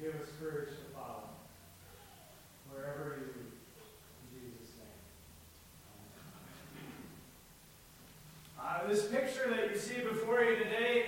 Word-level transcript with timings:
Give 0.00 0.14
us 0.14 0.28
courage 0.38 0.68
to 0.68 0.94
follow 0.94 1.24
wherever 2.70 3.16
you 3.18 3.32
lead. 3.32 3.56
In 4.20 4.50
Jesus' 4.52 4.76
name. 4.76 5.00
Uh, 8.60 8.86
this 8.88 9.06
picture 9.06 9.48
that 9.56 9.70
you 9.70 9.78
see 9.78 10.02
before 10.02 10.42
you 10.44 10.56
today 10.56 11.05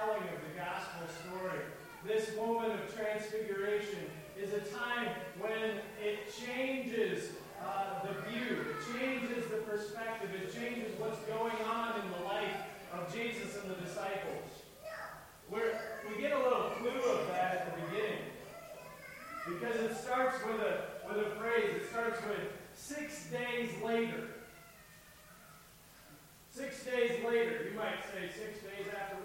telling 0.00 0.22
of 0.22 0.40
the 0.48 0.56
gospel 0.56 1.04
story. 1.20 1.60
This 2.06 2.34
moment 2.36 2.72
of 2.72 2.94
transfiguration 2.94 4.00
is 4.40 4.52
a 4.54 4.60
time 4.72 5.08
when 5.38 5.80
it 6.02 6.32
changes 6.32 7.32
uh, 7.62 8.00
the 8.06 8.14
view, 8.30 8.64
it 8.70 8.98
changes 8.98 9.50
the 9.50 9.58
perspective, 9.58 10.30
it 10.34 10.54
changes 10.54 10.98
what's 10.98 11.20
going 11.24 11.56
on 11.68 12.00
in 12.00 12.10
the 12.12 12.24
life 12.24 12.56
of 12.94 13.12
Jesus 13.12 13.58
and 13.60 13.70
the 13.70 13.80
disciples. 13.82 14.48
We're, 15.50 15.78
we 16.08 16.22
get 16.22 16.32
a 16.32 16.38
little 16.38 16.70
clue 16.80 17.02
of 17.10 17.26
that 17.28 17.54
at 17.54 17.76
the 17.76 17.82
beginning 17.82 18.24
because 19.46 19.76
it 19.76 19.96
starts 19.96 20.36
with 20.46 20.60
a, 20.60 20.84
with 21.06 21.26
a 21.26 21.30
phrase. 21.36 21.76
It 21.76 21.90
starts 21.90 22.18
with 22.22 22.48
six 22.74 23.26
days 23.26 23.70
later. 23.84 24.28
Six 26.50 26.84
days 26.84 27.22
later. 27.24 27.68
You 27.70 27.76
might 27.76 28.00
say 28.14 28.28
six 28.28 28.60
days 28.60 28.86
after 28.96 29.16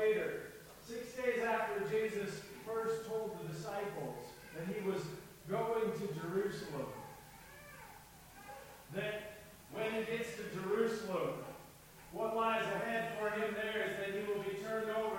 later, 0.00 0.40
six 0.86 1.12
days 1.12 1.44
after 1.44 1.80
Jesus 1.90 2.40
first 2.66 3.06
told 3.06 3.36
the 3.38 3.52
disciples 3.52 4.16
that 4.56 4.66
he 4.66 4.88
was 4.88 5.02
going 5.48 5.92
to 5.92 6.06
Jerusalem, 6.20 6.86
that 8.94 9.42
when 9.72 9.86
he 9.92 10.16
gets 10.16 10.30
to 10.36 10.42
Jerusalem, 10.60 11.30
what 12.12 12.34
lies 12.34 12.64
ahead 12.64 13.12
for 13.18 13.30
him 13.30 13.54
there 13.54 13.86
is 13.86 13.96
that 13.98 14.08
he 14.14 14.26
will 14.26 14.42
be 14.42 14.56
turned 14.64 14.90
over 14.90 15.09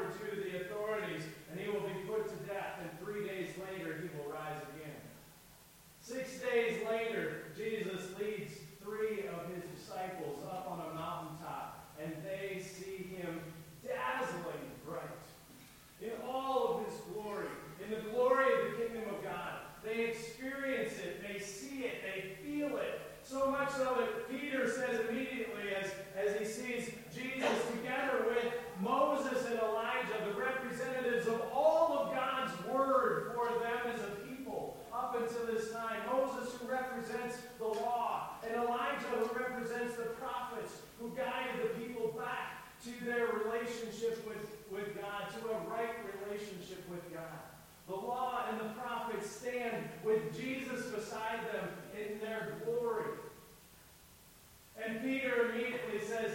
of 35.50 35.72
time. 35.72 36.00
Moses, 36.12 36.53
who 36.59 36.69
represents 36.69 37.38
the 37.57 37.68
law, 37.68 38.38
and 38.46 38.56
Elijah, 38.56 39.07
who 39.16 39.40
represents 39.40 39.96
the 39.96 40.09
prophets, 40.19 40.74
who 41.00 41.09
guided 41.09 41.63
the 41.63 41.79
people 41.84 42.13
back 42.18 42.62
to 42.84 43.06
their 43.06 43.28
relationship 43.28 44.28
with, 44.28 44.50
with 44.72 44.96
God, 45.00 45.30
to 45.30 45.50
a 45.50 45.57
right 45.69 45.96
relationship 46.25 46.84
with 46.90 47.13
God. 47.13 47.41
The 47.88 47.96
law 47.96 48.46
and 48.50 48.59
the 48.59 48.74
prophets 48.80 49.30
stand 49.30 49.90
with 50.03 50.35
Jesus 50.40 50.85
beside 50.88 51.40
them 51.53 51.69
in 51.94 52.19
their 52.19 52.56
glory. 52.66 53.12
And 54.84 55.01
Peter 55.01 55.51
immediately 55.51 56.00
says, 56.07 56.31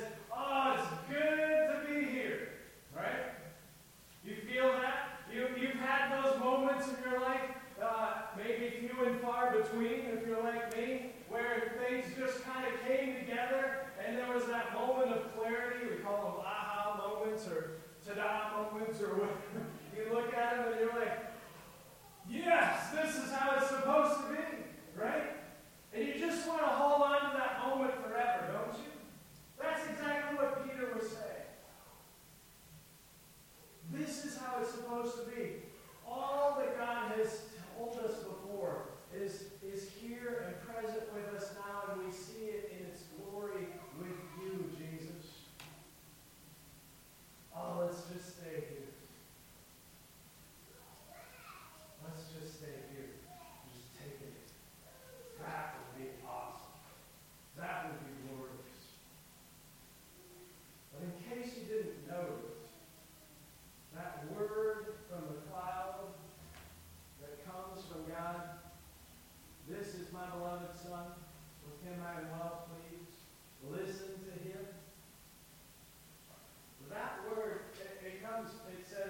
I'm 18.19 18.75
Windsor 18.75 19.07
or 19.07 19.15
whatever. 19.15 19.76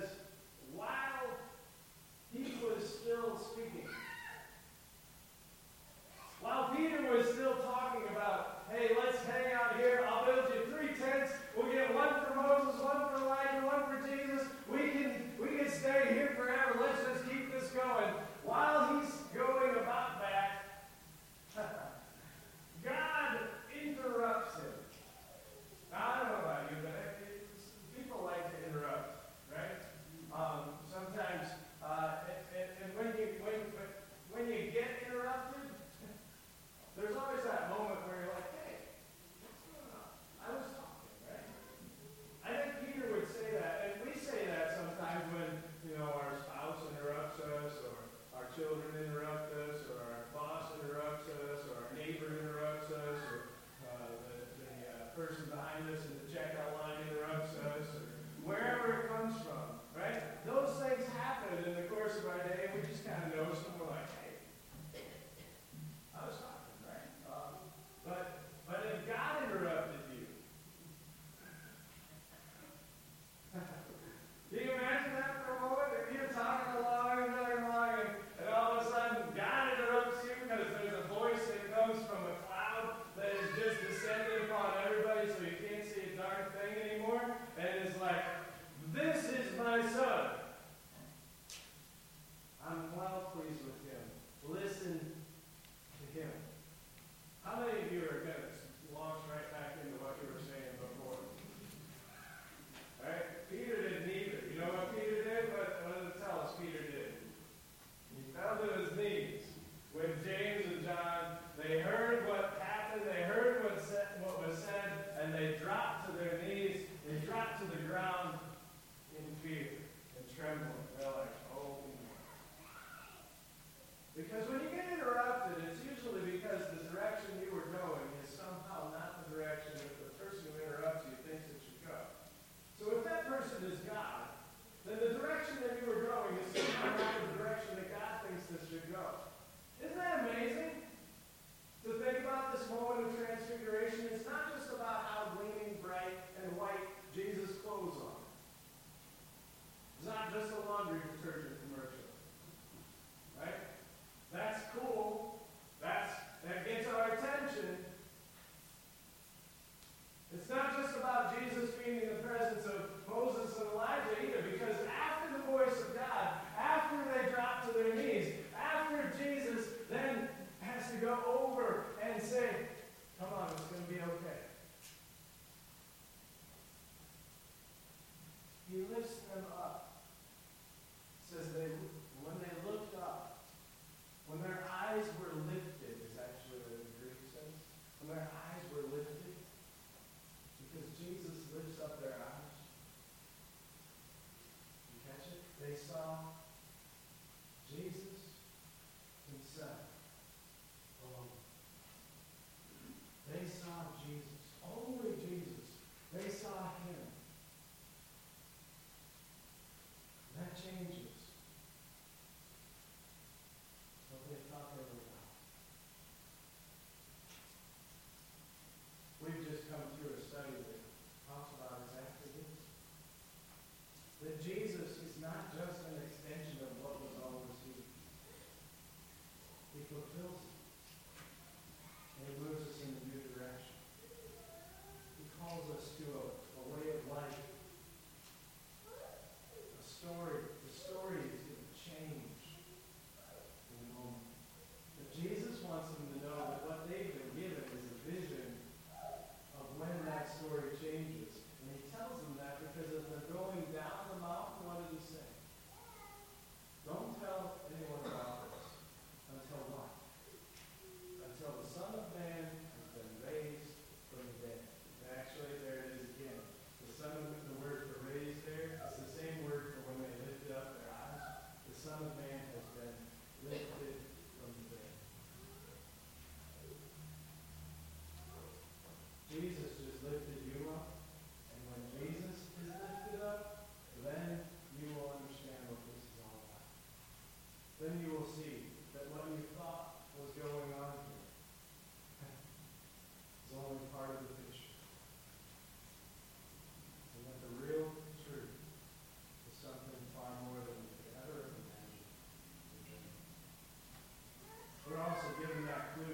says, 0.01 0.11
while 0.75 1.39
he 2.33 2.55
was 2.65 3.01
still 3.01 3.39
speaking, 3.39 3.89
while 6.41 6.75
Peter 6.77 7.11
was 7.13 7.27
still 7.33 7.56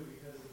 because 0.05 0.52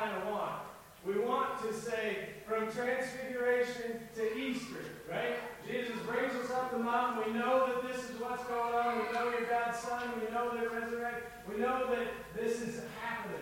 kind 0.00 0.16
of 0.16 0.28
want. 0.28 0.62
We 1.04 1.18
want 1.18 1.60
to 1.62 1.72
say, 1.72 2.28
from 2.46 2.70
transfiguration 2.72 4.00
to 4.16 4.36
Easter, 4.36 4.84
right? 5.10 5.36
Jesus 5.66 5.98
brings 6.06 6.34
us 6.34 6.50
up 6.50 6.72
the 6.72 6.78
mountain. 6.78 7.32
We 7.32 7.38
know 7.38 7.66
that 7.66 7.88
this 7.88 8.10
is 8.10 8.20
what's 8.20 8.44
going 8.44 8.74
on. 8.74 8.98
We 8.98 9.12
know 9.12 9.30
you're 9.30 9.48
God's 9.48 9.78
Son. 9.78 10.02
We 10.16 10.32
know 10.34 10.54
that 10.54 10.72
resurrected. 10.72 11.24
We 11.48 11.60
know 11.60 11.86
that 11.90 12.08
this 12.34 12.60
is 12.60 12.82
happening. 13.02 13.40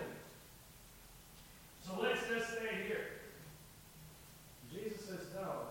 So 1.85 1.99
let's 2.01 2.21
just 2.27 2.51
stay 2.51 2.85
here. 2.87 3.07
Jesus 4.71 5.05
says, 5.05 5.27
no, 5.35 5.63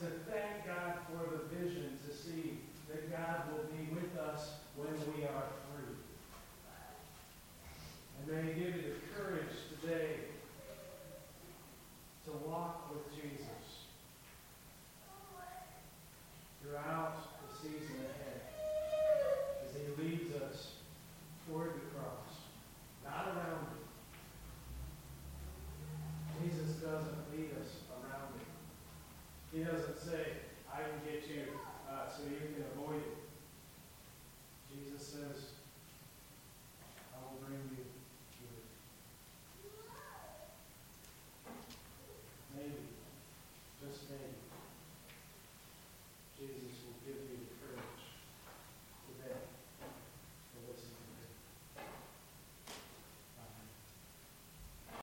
to 0.00 0.06
thank 0.30 0.66
God 0.66 0.94
for 1.06 1.30
the 1.30 1.54
vision 1.54 1.98
to 2.08 2.14
see 2.14 2.58
that 2.88 3.10
God 3.10 3.42
will 3.52 3.64
be 3.70 3.94
with 3.94 4.18
us 4.18 4.54
when 4.76 4.92
we 5.14 5.24
are 5.24 5.46
free. 5.70 5.94
And 8.18 8.26
may 8.28 8.52
He 8.52 8.60
give 8.60 8.74
you 8.74 8.82
the 8.82 9.14
courage 9.14 9.54
today 9.80 10.33
He 29.54 29.62
doesn't 29.62 30.00
say, 30.00 30.42
I 30.68 30.78
can 30.82 30.98
get 31.06 31.28
you 31.30 31.44
uh, 31.88 32.10
so 32.10 32.24
you 32.24 32.38
can 32.38 32.64
avoid 32.74 33.02
it. 33.02 33.16
Jesus 34.68 35.06
says, 35.06 35.53